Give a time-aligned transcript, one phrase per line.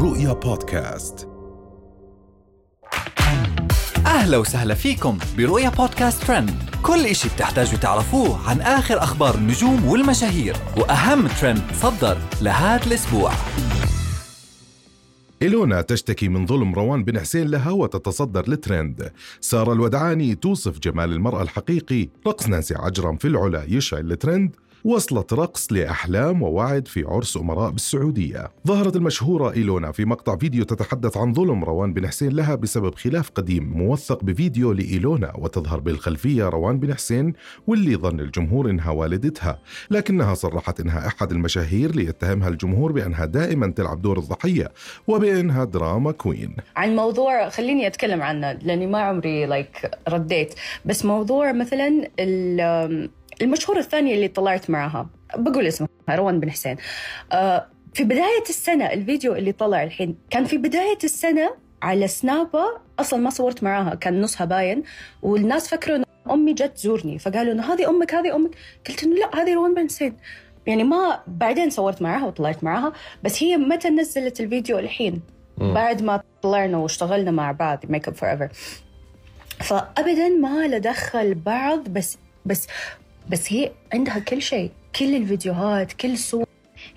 [0.00, 1.28] رؤيا بودكاست.
[4.06, 6.50] أهلا وسهلا فيكم برؤيا بودكاست ترند.
[6.82, 13.32] كل إشي بتحتاجوا تعرفوه عن آخر أخبار النجوم والمشاهير وأهم ترند صدر لهذا الأسبوع.
[15.42, 21.42] إلونا تشتكي من ظلم روان بن حسين لها وتتصدر الترند سارة الودعاني توصف جمال المرأة
[21.42, 27.70] الحقيقي رقص نانسي عجرم في العلا يشعل الترند وصلت رقص لأحلام ووعد في عرس أمراء
[27.70, 28.50] بالسعودية.
[28.66, 33.30] ظهرت المشهورة إيلونا في مقطع فيديو تتحدث عن ظلم روان بن حسين لها بسبب خلاف
[33.30, 37.32] قديم موثق بفيديو لإيلونا وتظهر بالخلفية روان بن حسين
[37.66, 39.58] واللي ظن الجمهور إنها والدتها.
[39.90, 44.72] لكنها صرحت إنها أحد المشاهير ليتهمها الجمهور بأنها دائما تلعب دور الضحية
[45.06, 46.56] وبأنها drama queen.
[46.76, 50.54] عن موضوع خليني أتكلم عنه لأني ما عمري like رديت.
[50.84, 52.08] بس موضوع مثلا
[53.40, 56.76] المشهورة الثانية اللي طلعت معها بقول اسمها روان بن حسين.
[57.32, 61.50] آه، في بداية السنة الفيديو اللي طلع الحين كان في بداية السنة
[61.82, 62.64] على سنابة
[62.98, 64.82] أصلا ما صورت معاها كان نصها باين
[65.22, 68.50] والناس فكروا إن أمي جت تزورني فقالوا إنه هذه أمك هذه أمك.
[68.88, 70.16] قلت إنه لا هذه روان بن حسين.
[70.66, 72.92] يعني ما بعدين صورت معاها وطلعت معاها
[73.24, 75.22] بس هي متى نزلت الفيديو الحين؟
[75.58, 78.48] بعد ما طلعنا واشتغلنا مع بعض Make Up For Ever
[79.60, 82.66] فابدا ما له دخل بعض بس بس
[83.30, 86.46] بس هي عندها كل شيء كل الفيديوهات كل الصور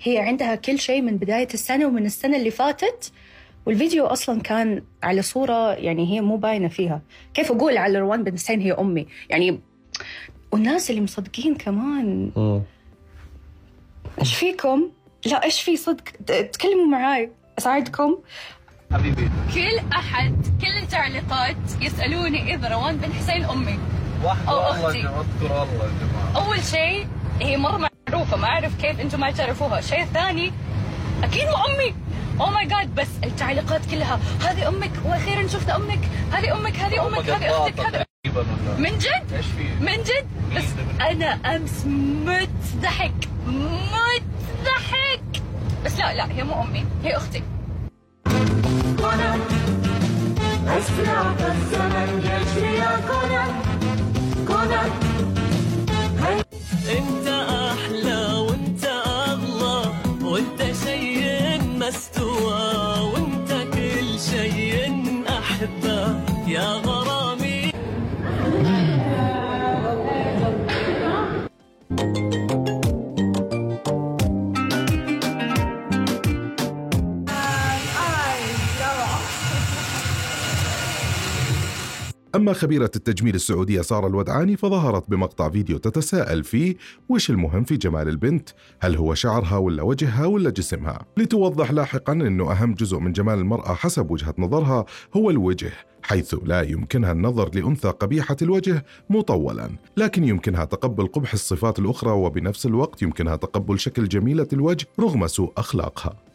[0.02, 3.12] هي عندها كل شيء من بداية السنة ومن السنة اللي فاتت.
[3.66, 7.02] والفيديو أصلا كان على صورة يعني هي مو باينة فيها.
[7.34, 9.60] كيف أقول على روان بن حسين هي أمي؟ يعني
[10.52, 12.30] والناس اللي مصدقين كمان.
[14.20, 14.90] إيش فيكم؟
[15.26, 16.04] لا إيش في صدق؟
[16.52, 17.30] تكلموا معاي.
[17.58, 18.18] أساعدكم.
[18.92, 19.30] حبيبي.
[19.54, 23.78] كل أحد كل التعليقات يسألوني إذا روان بن حسين أمي.
[24.24, 24.98] واحد أو والله أختي.
[24.98, 26.46] يا جماعة، أذكر الله يا جماعة.
[26.46, 27.06] أول شيء
[27.40, 29.78] هي مرة معروفة ما أعرف كيف أنتم ما تعرفوها.
[29.78, 30.52] الشيء الثاني
[31.22, 31.94] أكيد مو أمي.
[32.40, 36.00] أو ماي جاد بس التعليقات كلها هذه أمك وأخيرا شفت أمك.
[36.32, 38.04] هذه أمك هذه أمك هذه أختك هذه
[38.78, 40.26] من جد؟ إيش في؟ من جد؟
[40.56, 40.64] بس
[41.00, 42.48] أنا أمس مت
[42.82, 44.22] ضحك مت
[44.64, 45.42] ضحك
[45.84, 47.42] بس لا لا هي مو أمي هي أختي.
[56.88, 62.64] انت أحلى وانت اغلى وانت شيء مستوى
[63.12, 66.20] وانت كل شيء احبه.
[66.46, 67.13] يا غرامي
[82.34, 86.76] أما خبيرة التجميل السعودية سارة الودعاني فظهرت بمقطع فيديو تتساءل فيه
[87.08, 88.48] وش المهم في جمال البنت؟
[88.80, 93.74] هل هو شعرها ولا وجهها ولا جسمها؟ لتوضح لاحقا أنه أهم جزء من جمال المرأة
[93.74, 94.84] حسب وجهة نظرها
[95.16, 101.78] هو الوجه حيث لا يمكنها النظر لأنثى قبيحة الوجه مطولا لكن يمكنها تقبل قبح الصفات
[101.78, 106.16] الأخرى وبنفس الوقت يمكنها تقبل شكل جميلة الوجه رغم سوء أخلاقها.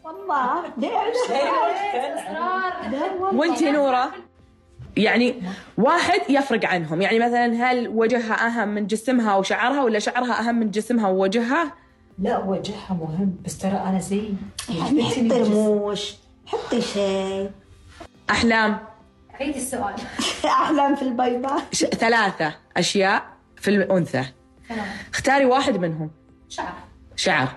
[3.38, 4.29] وانتي نورة؟
[4.96, 5.42] يعني
[5.78, 7.02] واحد يفرق عنهم.
[7.02, 11.72] يعني مثلا هل وجهها أهم من جسمها وشعرها ولا شعرها أهم من جسمها ووجهها؟
[12.18, 13.36] لا وجهها مهم.
[13.44, 14.22] بس ترى أنا زي
[14.68, 16.14] يعني حطي رموش
[16.46, 17.50] حطي شيء.
[18.30, 18.78] أحلام.
[20.44, 21.84] أحلام في البيضاء ش...
[21.84, 23.24] ثلاثة أشياء
[23.56, 24.24] في الأنثى.
[25.12, 26.10] اختاري واحد منهم.
[26.48, 26.74] شعر.
[27.16, 27.48] شعر.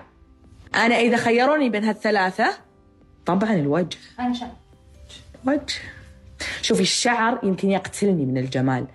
[0.74, 2.46] أنا إذا خيروني بين هالثلاثة
[3.26, 3.98] طبعا الوجه.
[4.20, 4.50] أنا شعر.
[5.46, 5.74] وجه.
[6.64, 8.86] شوفي الشعر يمكن يقتلني من الجمال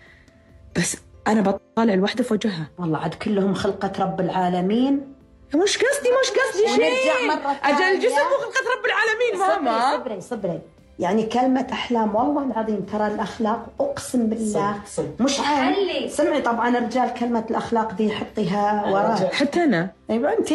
[0.78, 0.98] بس
[1.28, 2.68] أنا بطالع الوحدة في وجهها.
[2.78, 5.14] والله عاد كلهم خلقة رب العالمين.
[5.56, 6.78] مش قصدي مش قصدي شيء.
[6.78, 7.92] ثانية.
[7.92, 9.98] الجسم مو خلقة رب العالمين ماما.
[9.98, 10.60] صبري صبري
[11.00, 14.74] يعني كلمة أحلام والله العظيم ترى الأخلاق أقسم بالله.
[14.86, 15.22] صدق صدق.
[15.22, 19.99] مش عين سمعي طبعا رجال كلمة الأخلاق دي حطيها وراه حتى أنا.
[20.10, 20.50] أيوة أنت.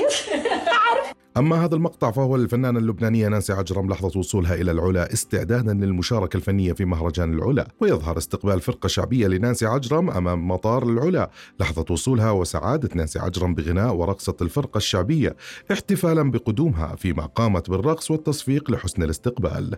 [1.37, 6.73] أما هذا المقطع فهو للفنانة اللبنانية نانسي عجرم لحظة وصولها إلى العلا استعدادا للمشاركة الفنية
[6.73, 11.31] في مهرجان العلا ويظهر استقبال فرقة شعبية لنانسي عجرم أمام مطار العلا.
[11.61, 15.37] لحظة وصولها وسعادة نانسي عجرم بغناء ورقصة الفرقة الشعبية
[15.73, 19.77] احتفالا بقدومها فيما قامت بالرقص والتصفيق لحسن الاستقبال.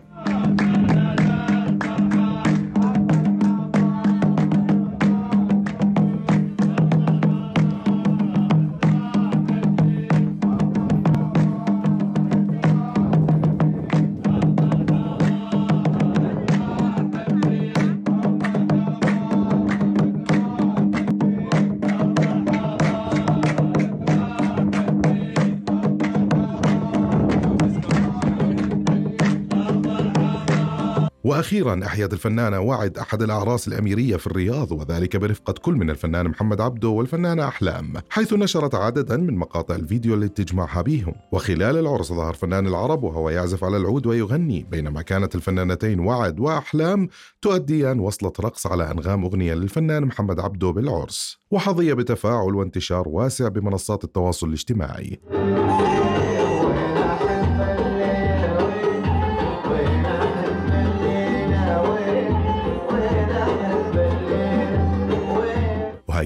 [31.27, 36.61] وأخيرا احيت الفنانة وعد أحد الأعراس الأميرية في الرياض وذلك برفقة كل من الفنان محمد
[36.61, 41.13] عبده والفنانة أحلام حيث نشرت عددا من مقاطع الفيديو التي تجمعها بهم.
[41.31, 44.67] وخلال العرس ظهر فنان العرب وهو يعزف على العود ويغني.
[44.71, 47.09] بينما كانت الفنانتين وعد وأحلام
[47.41, 51.37] تؤديان وصله رقص على أنغام أغنية للفنان محمد عبده بالعرس.
[51.51, 55.19] وحظي بتفاعل وانتشار واسع بمنصات التواصل الاجتماعي.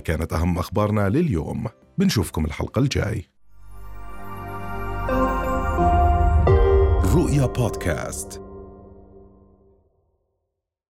[0.01, 1.67] وهاي كانت أهم أخبارنا لليوم.
[1.97, 3.25] بنشوفكم الحلقة الجاي.
[7.15, 8.41] رؤيا بودكاست.